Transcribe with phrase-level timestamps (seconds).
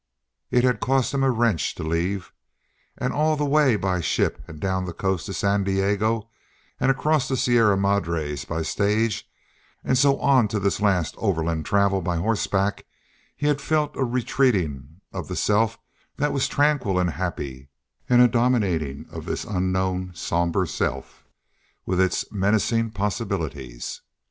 [0.49, 2.33] It had cost him a wrench to leave.
[2.97, 6.27] And all the way by ship down the coast to San Diego
[6.79, 9.29] and across the Sierra Madres by stage,
[9.83, 12.87] and so on to this last overland travel by horseback,
[13.35, 15.77] he had felt a retreating of the self
[16.17, 17.69] that was tranquil and happy
[18.09, 21.25] and a dominating of this unknown somber self,
[21.85, 24.01] with its menacing possibilities.